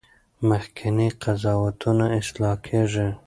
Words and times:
مخکني 0.49 1.07
قضاوتونه 1.23 2.05
اصلاح 2.19 2.55
کیږي. 2.65 3.07